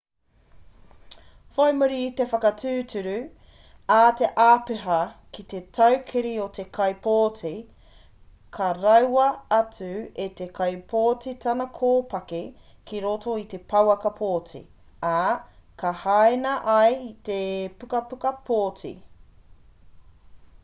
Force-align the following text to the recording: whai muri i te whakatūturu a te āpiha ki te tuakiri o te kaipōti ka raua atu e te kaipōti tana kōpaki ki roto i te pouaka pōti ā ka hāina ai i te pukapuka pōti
whai 1.55 1.65
muri 1.79 1.97
i 2.03 2.13
te 2.19 2.25
whakatūturu 2.29 3.11
a 3.95 4.07
te 4.21 4.29
āpiha 4.45 4.95
ki 5.37 5.45
te 5.51 5.59
tuakiri 5.79 6.31
o 6.45 6.47
te 6.55 6.65
kaipōti 6.77 7.51
ka 8.59 8.71
raua 8.79 9.27
atu 9.59 9.91
e 10.25 10.27
te 10.41 10.47
kaipōti 10.61 11.35
tana 11.45 11.69
kōpaki 11.77 12.41
ki 12.91 13.03
roto 13.05 13.37
i 13.45 13.47
te 13.53 13.61
pouaka 13.77 14.13
pōti 14.23 14.63
ā 15.13 15.17
ka 15.85 15.93
hāina 16.07 16.57
ai 16.81 16.89
i 17.09 17.15
te 17.31 17.41
pukapuka 17.83 18.35
pōti 18.51 18.95